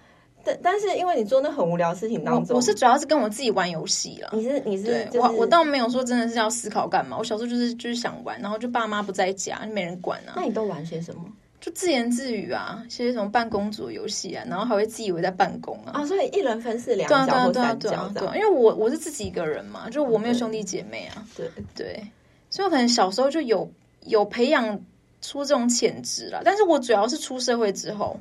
[0.44, 4.30] 但但是因为你做那很无聊的事情当中，我是主要是跟我自己玩游戏了。
[4.32, 10.34] 你是你是我我倒没有说真的是要思考干嘛，我小时候就是就是想玩，然后就爸妈不在家，没人管啊。
[10.34, 11.22] 那你都玩些什么？
[11.62, 15.92] 就自言自语啊，些什么办公主游戏啊，然后还会自以为在办公啊。
[15.94, 21.24] 啊，所以一人分饰两角或三角对，因为我我是自己一个人嘛，就我没有兄弟姐妹啊。
[21.36, 22.04] 对对，
[22.50, 23.70] 所以我可能小时候就有
[24.06, 24.76] 有培养
[25.20, 26.42] 出这种潜质了。
[26.44, 28.18] 但是我主要是出社会之后，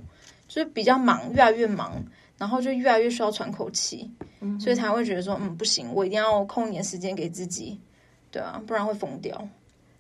[0.48, 2.00] 就是比较忙，越来越忙，
[2.38, 4.08] 然后就越来越需要喘口气，
[4.60, 7.80] 所以才会觉得说，嗯，不行，我一定要空一点时间给自己，
[8.30, 9.48] 对啊，不然会疯掉。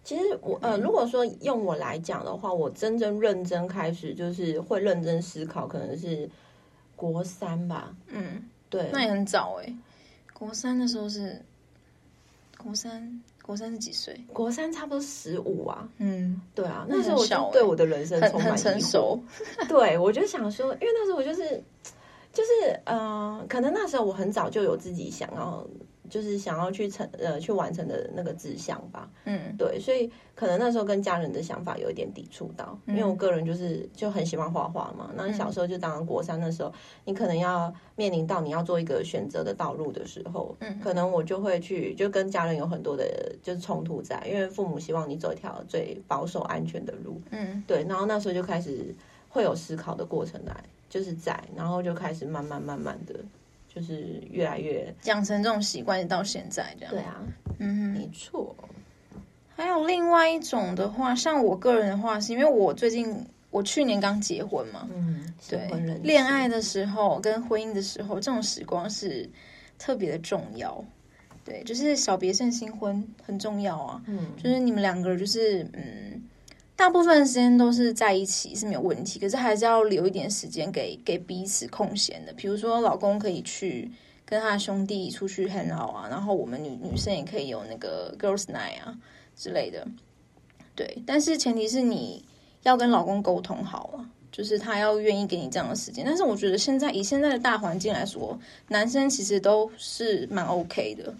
[0.03, 6.27] 其实我呃，如果说用我来讲的话，我真正认真开始就是会认真思考，可能是
[6.95, 7.95] 国三吧。
[8.07, 9.73] 嗯，对，那也很早哎。
[10.33, 11.39] 国三的时候是
[12.57, 14.19] 国三，国三是几岁？
[14.33, 15.87] 国三差不多十五啊。
[15.99, 19.19] 嗯，对啊，那时候我就对我的人生充满成熟。
[19.69, 21.63] 对，我就想说，因为那时候我就是
[22.33, 22.49] 就是
[22.85, 25.63] 呃，可能那时候我很早就有自己想要。
[26.11, 35.09] 就是想要去成呃去完成的那个志向吧，嗯，对，所以可能那时候跟家人的想法有一点抵触到，因为我个人就是就很喜欢画画嘛。
[35.15, 36.73] 那小时候就当然国三的时候，
[37.05, 48.93] 你可能要面临到你要做一个选择的道路的时候，嗯，可能我就会去就跟家人有很多的就是冲突在，因为父母希望你走一条最保守安全的路，嗯，对，然后那时候就开始
[49.29, 53.15] 会有思考的过程来，就是在，然后就开始慢慢慢慢的。
[53.73, 56.93] 就是越来越养成这种习惯，到现在这样。
[56.93, 57.23] 对啊，
[57.59, 58.55] 嗯，没错。
[59.55, 65.69] 还有另外一种的话，像我个人的话，是因为我最近我去年刚结婚嘛，嗯，对，
[66.03, 69.29] 恋爱的时候跟婚姻的时候，这种时光是
[69.77, 70.83] 特别的重要。
[71.45, 74.01] 对，就是小别胜新婚很重要啊。
[74.07, 76.21] 嗯，就是你们两个就是嗯。
[76.81, 82.33] 大部分时间都是在一起是没有问题，可是还是要留一点时间给给彼此空闲的。
[82.33, 83.87] 比如说，老公可以去
[84.25, 88.97] 跟他兄弟出去很好啊，然后我们女女生也可以有那个 girls night 啊
[89.35, 89.87] 之类的。
[90.73, 92.25] 对，但是前提是你
[92.63, 96.03] 要跟老公沟通好了，就是他要愿意给你这样的时间。
[96.03, 98.35] 但是我觉得现在以现在的大环境来说，
[98.69, 101.13] 男生其实都是蛮 OK 的。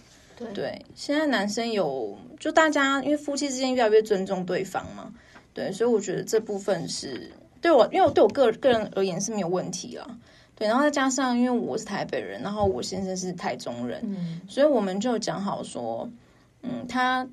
[0.55, 5.13] 对，现在男生有就大家因为夫妻之间越来越尊重对方嘛。
[5.53, 10.17] 对，所以我觉得这部分是对我，因为我对我个个人而言是没有问题了。
[10.55, 14.01] 对，然后再加上因为我是台北人，然后我先生是台中人，
[14.47, 16.07] 所以我们就讲好说，
[16.61, 17.27] 嗯，他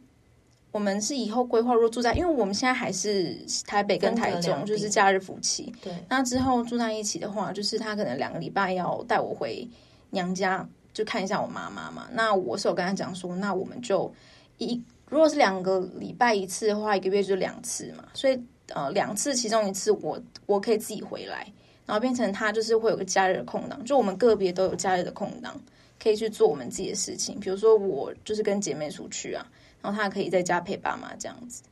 [0.72, 5.72] 我们是以后规划，如果住在，因为我们现在还是台北跟台中，就是假日夫妻。
[5.82, 9.68] 对，那之后住在一起的话，就是他可能两个礼拜要带我回
[10.10, 12.08] 娘家，就看一下我妈妈嘛。
[12.12, 14.10] 那我是有跟他讲说，那我们就
[14.58, 18.04] 一如果是两个礼拜一次的话，一个月就两次嘛。
[18.14, 18.38] 所以
[18.74, 21.46] 呃，两次其中一次我我可以自己回来。
[21.86, 25.58] 然后变成他就是会有个假日的空档，就我们个别都有假日的空档，
[25.98, 27.40] 可以去做我们自己的事情。
[27.40, 29.46] 比如说我就是跟姐妹出去啊，
[29.80, 31.62] 然后他可以在家陪爸妈这样子。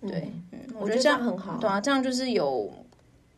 [0.00, 1.56] 对，嗯，我觉得这样很好。
[1.60, 2.68] 对啊，这样就是有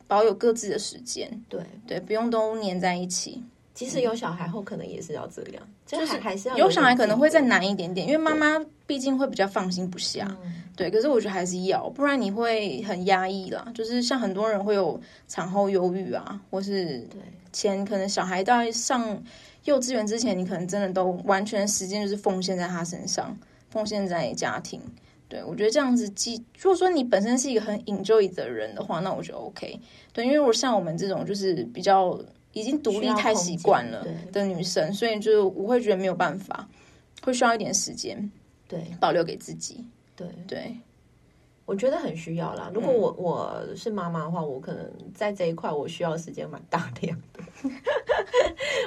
[0.07, 1.31] 保有各自的时间。
[1.51, 3.43] 对对，不用都黏在一起。
[3.75, 10.37] 即使有小孩后，可能也是要这样，就是还是要有小孩可能会再难一点点，因为妈妈毕竟会比较放心不下。
[10.77, 13.67] 对，可是我觉得还是要，不然你会很压抑啦。
[13.75, 17.21] 就是像很多人会有产后忧郁啊，或是对
[17.53, 19.23] 前可能小孩到上
[19.65, 23.35] 幼稚园之前，你可能真的都完全时间就是奉献在他身上，
[23.71, 24.81] 奉献在家庭。
[25.29, 29.81] 对我觉得这样子，既如果说你本身是一个很 enjoy 的人的话，那我觉得 OK。
[30.13, 32.19] 对，因为我像我们这种就是比较。
[32.53, 36.69] 已经独立太习惯了的女生，所以就我会觉得没有办法，
[37.23, 38.31] 会需要一点时间，
[38.69, 39.85] 对，保留给自己。
[40.15, 40.77] 对对，
[41.65, 42.71] 我觉得很需要啦。
[42.75, 47.43] 如果我我是妈妈的话，我可能在这一块我需要时间蛮大量的。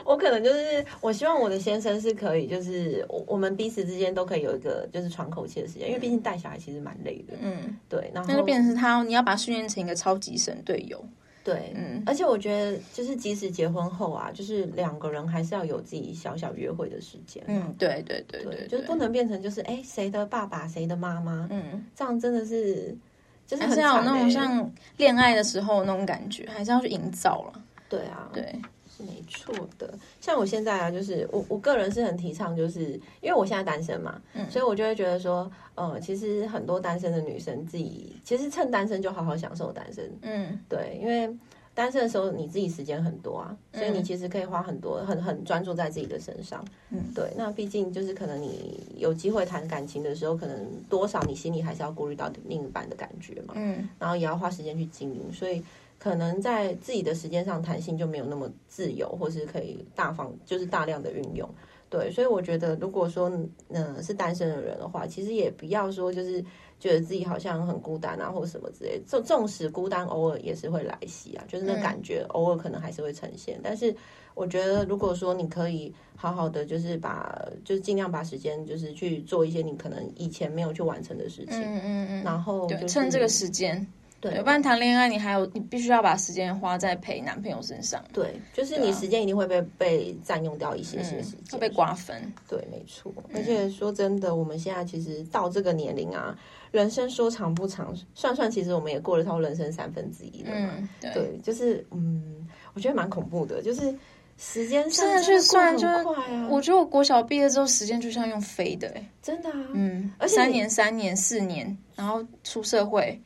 [0.05, 7.33] 我可能就是我希望我的先生是可以，就是我我们彼此之间都可以有一个就是喘口气的时间，因为毕竟带小孩其实蛮累的。
[7.41, 8.11] 嗯，对。
[8.13, 11.03] 然后那就变成是他，你要把他训练成一个超级神队友。
[11.45, 17.43] 对，嗯，而且我觉得，就是即使结婚后啊，就是两个人还是要有自己小小约会的时间。
[17.45, 22.97] 嗯，对对对对，就是不能变成就是哎，谁的爸爸谁的妈妈，嗯，这样真的是
[23.45, 27.61] 就是还是要有那种像恋爱的时候那种感觉，还是要去营造了。
[27.87, 28.59] 对啊，对。
[28.95, 41.29] 是没错的，像我现在啊，就是我我个人是很提倡，就是因为我现在单身嘛，嗯，所以我就会觉得说，呃，其实很多单身的女生自己其实趁单身就好好享受单身，嗯，对，因为
[41.73, 55.61] 单身的时候你自己时间很多啊，所以你其实可以花很多很很专注在自己的身上，嗯，对，那毕竟就是可能你有机会谈感情的时候，可能多少你心里还是要顾虑到另一半的感觉嘛，嗯，然后也要花时间去经营，所以。
[56.05, 61.49] 可能在自己的时间上弹性就没有那么自由，或是可以大方，就是大量的运用。
[61.89, 63.27] 对，所以我觉得，如果说
[63.69, 66.39] 嗯是单身的人的话，其实也不要说就是
[66.79, 69.01] 觉得自己好像很孤单啊，或什么之类。
[69.07, 73.59] 纵纵使孤单偶尔也是会来袭啊，就是那感觉偶尔可能还是会呈现。
[73.63, 73.91] 但是
[74.35, 83.83] 我觉得，如果说你可以好好的，就是把就是尽量把时间就是去做一些你可能以前没有去完成的事情，嗯嗯嗯，然后趁这个时间。
[84.21, 88.03] 对，不然谈恋爱，你还有你必须要把时间花在陪男朋友身上。
[88.11, 92.19] 对，就是你时间一定会被被占用掉一些些时间，被瓜分。
[92.47, 93.13] 对，没错。
[93.35, 96.35] 而且说真的，我们现在其实到这个年龄啊，
[96.71, 100.89] 人生说长不长，算算其实我们也过了超人生三分之一了嘛。
[101.13, 103.93] 对，就是嗯，我觉得蛮恐怖的，就是
[104.39, 106.47] 时间真的去算就快啊。
[106.49, 109.67] 我觉得我国小毕业之后，时间就像用飞的，哎，真的啊。
[109.73, 113.21] 嗯，而且三年、三年、四年，然后出社会。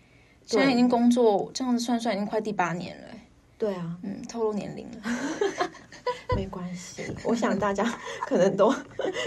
[0.58, 3.04] 现在已经工作这样子算算，已经快第八年了。
[3.58, 5.70] 对啊，嗯，透露年龄了，
[6.34, 7.04] 没关系。
[7.26, 7.84] 我想大家
[8.26, 8.74] 可能都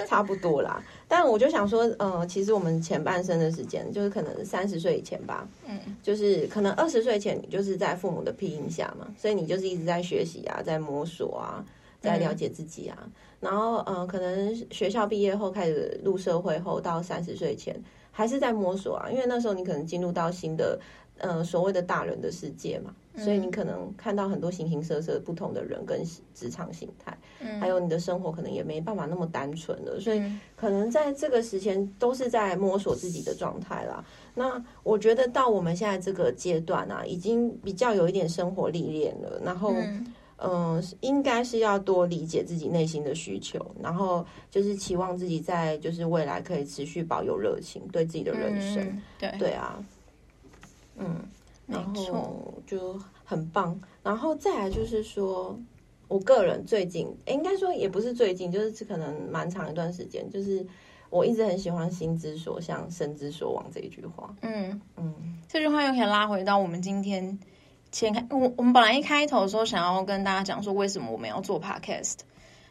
[0.08, 0.82] 差不多啦。
[1.06, 11.62] 但我就想说，呃，其实我们前半生的时间，就是可能三十岁以前吧，嗯，就是可能二十岁前，你就是在父母的庇荫下嘛，所以你就是一直在学习啊，在摸索啊，
[12.00, 12.96] 在了解自己啊。
[13.38, 17.78] 然后，呃，可能学校毕业后开始入社会后，到三十岁前
[18.10, 20.80] 还是在摸索啊，因为那时候你可能进入到新的。
[21.22, 26.02] 呃，所谓的大人的世界嘛，所以你可能看到很多形形色色不同的人跟
[26.34, 27.16] 职场形态，
[27.60, 30.20] 还有你的生活可能也没办法那么单纯了，所以
[30.56, 34.04] 可能在这个时间都是在摸索自己的状态啦。
[34.34, 39.72] 那我觉得到我们现在这个阶段啊，已经比较有一点生活历练了，然后
[40.38, 49.80] 嗯，应该是要多理解自己内心的需求，然后就是期望自己在就是未来可以持续保有热情，对自己的人生，对对啊。
[51.04, 51.28] 嗯，
[51.66, 55.58] 然后就很棒，然后再来就是说，
[56.08, 60.66] 我个人最近应该说也不是最近，就是可能蛮长一段时间，就是
[61.08, 64.34] 我一直很喜欢“心之所向，身之所往”这一句话。
[64.42, 67.38] 嗯嗯，这句话又可以拉回到我们今天
[67.90, 72.16] 前开我我们本来一开头说想要跟大家讲说为什么我们要做 podcast，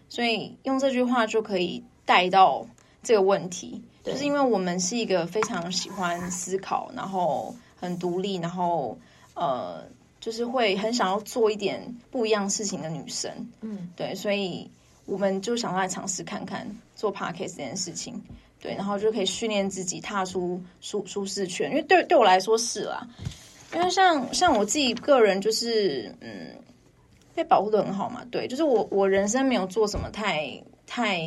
[0.10, 2.68] 所以用这句话就可以带到
[3.02, 7.56] 这个问题，就是因为我们是一个非常喜欢思考，然后。
[7.82, 8.98] 很独立，然后
[9.34, 9.84] 呃，
[10.22, 13.30] 就是会很想要做一点不一样事情的女生，
[13.60, 14.70] 嗯，对，所以
[15.06, 16.66] 我们就想来尝试看看
[16.96, 18.22] 做 podcast 这件事情，
[18.62, 23.06] 对，然后就可以训练自己踏出舒舒适圈，因为对对我来说是啦，
[23.74, 26.56] 因为像像我自己个人就是嗯
[27.34, 31.20] 被保护的很好嘛，对，就是我我人生没有做什么太太。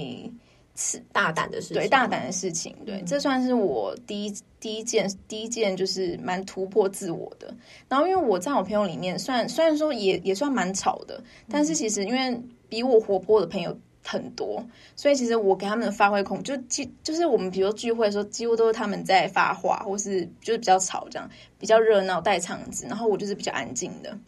[0.76, 7.54] 是大胆的事情，对大胆的事情，对，这算是我第一第一件第一件就是蛮突破自我的。
[7.88, 14.66] 然后因为我在我朋友里面，虽然虽然说也也算蛮吵的，但是其实因为比我活泼的朋友很多，
[14.96, 24.18] 所以其实我给他们的发挥空就就就是我们比如聚会的时候，几乎都是他们在发话，或是就是比较吵这样，比较热闹带场子，然后我就是比较安静的。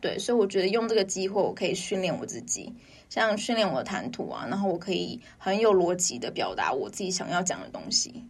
[0.00, 2.72] 对，所以我觉得用这个机会，我可以训练我自己。
[3.10, 8.24] 像训练我的谈吐啊，然后我可以很有逻辑的表达我自己想要讲的东西。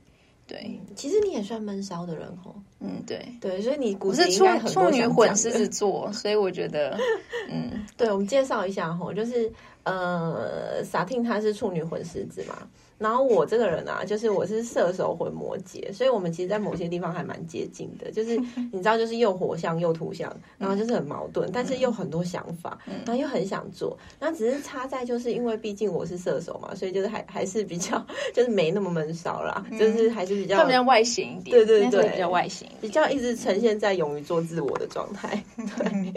[0.48, 2.52] 对，其实你也算闷骚的人哦。
[2.80, 6.98] 嗯，对对，所以你不是处处女混狮子座，所以我觉得，
[7.48, 9.52] 嗯，对，我们介绍一下哈，就是
[9.84, 12.66] 呃，萨汀他是处女混狮子嘛。
[13.00, 18.10] 然后我这个人啊，就是我是射手混摩羯，所以我们其实，在某些地方还蛮接近的。
[18.10, 18.36] 就是
[18.70, 23.98] 你知道，就是又火象又土象，然后就是很矛盾，但是又很多想法，然后又很想做。
[24.18, 31.56] 那只是差在，就是因为毕竟我是射手嘛，所以就是还还是比较 就是没那么闷骚啦，就是还是比较比较外形一点。
[31.56, 35.42] 对对对，比较外形，比较一直呈现在勇于做自我的状态。
[35.56, 36.12] 对，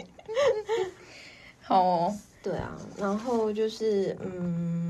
[1.62, 2.12] 好，
[2.42, 4.83] 对啊，然后就是嗯。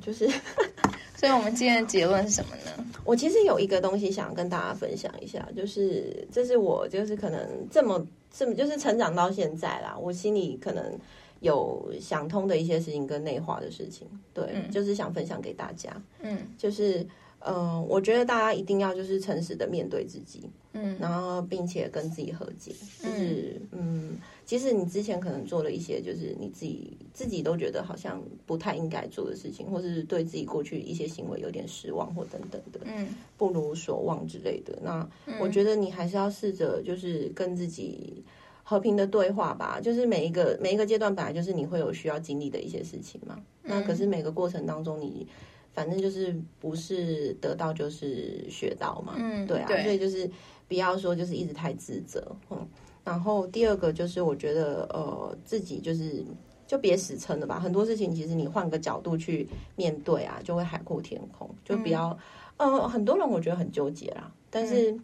[0.00, 0.28] 就是，
[1.16, 2.84] 所以我们今天的结论是什么呢？
[3.04, 7.40] 我其实有一个东西想跟大家分享一下，就是这是我就是可能
[7.70, 10.98] 这么这么就是成长到现在啦，我心里可能
[11.40, 15.90] 有想通的一些事情跟内化的事情，对，就是想分享给大家。
[16.20, 17.06] 嗯，就是
[17.40, 20.50] 嗯，我觉得大家一定要就是诚实的面对自己，
[20.80, 22.72] 嗯，然后并且跟自己和解，
[23.02, 24.18] 就是嗯。
[24.48, 33.06] 即使你之前可能做了一些，就是你自己自己都觉得好像不太应该做的事情，或是对自己过去一些行为有点失望或等等的，嗯，
[33.36, 34.78] 不如所望之类的。
[34.82, 35.06] 那
[35.38, 38.24] 我觉得你还是要试着就是跟自己
[38.62, 39.78] 和平的对话吧。
[39.82, 43.38] 就是每一个每一个阶段本来就是你会有需要经历的一些事情嘛。
[43.62, 45.28] 那可是每个过程当中，你
[45.74, 49.14] 反正就是不是得到就是学到嘛。
[49.18, 50.30] 嗯，对啊，所以就是
[50.68, 52.68] 不要说就是一直太自责，嗯。
[53.04, 56.22] 然后第二个就是，我觉得呃，自己就是
[56.66, 57.58] 就别死撑了吧。
[57.58, 61.48] 很多事情其实你换个角度去面对啊，就会海阔天空。
[61.64, 62.14] 就比较
[62.58, 64.30] 呃，很多人我觉得很纠结啦。
[64.50, 64.94] 但是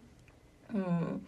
[0.69, 1.19] 嗯，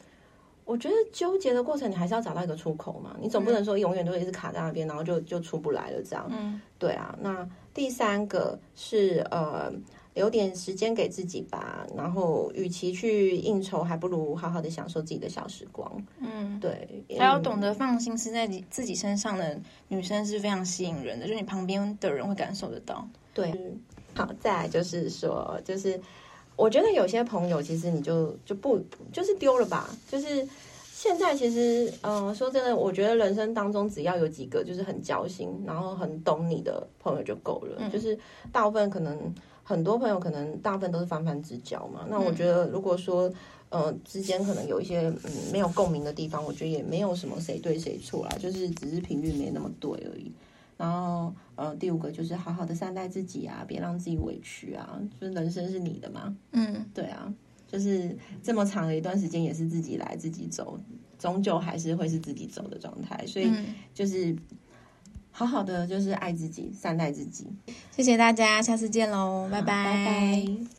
[0.66, 3.16] 我觉得纠结的过程，你还是要找到一个出口嘛。
[3.20, 6.28] 你总不能说永远都一直卡在那边，然后就就出不来了这样。
[6.30, 7.18] 嗯，对啊。
[7.20, 9.74] 那第三个是呃。
[10.18, 16.04] 留点时间给自己吧，然后与其去应酬，还不如好好的享受自己的小时光。
[16.20, 23.08] 嗯，对，还要懂得放心思在自己身上的女生是非常吸引人的，就你旁边的人会感受得到。
[23.32, 23.54] 对，
[24.16, 26.02] 好，再来就是说，就是
[26.56, 28.82] 我觉得有些朋友其实你就就不
[29.14, 30.48] 就是丢了吧，就是
[30.92, 38.18] 现在其实，嗯，说真的，我觉得人生当中只要有几个就是很交心，然后很懂你的朋友就够了，就是
[38.52, 39.16] 大部分可能。
[39.68, 43.30] 很多朋友可能大部分都是泛泛之交嘛，那我觉得如果说
[43.68, 50.32] 呃之间可能有一些嗯没有共鸣的地方，我觉得也没有什么谁对谁错啦，就是只是频率没那么对而已。
[50.78, 57.34] 然后呃第五个就是好好的善待自己啊，别让自己委屈啊，就是人生是你的嘛，嗯，对啊，
[57.68, 60.80] 就是这么长的一段时间也是自己来自己走，
[61.20, 63.52] 终究还是会是自己走的状态，所以
[63.94, 64.34] 就是。
[65.38, 67.46] 好好的，就是爱自己，善待自己。
[67.96, 70.77] 谢谢大家，下次见喽，拜拜，拜拜。